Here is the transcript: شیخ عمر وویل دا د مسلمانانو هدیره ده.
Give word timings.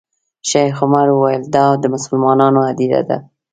شیخ 0.49 0.75
عمر 0.85 1.07
وویل 1.11 1.43
دا 1.55 1.65
د 1.81 1.85
مسلمانانو 1.95 2.59
هدیره 2.69 3.01
ده. 3.09 3.17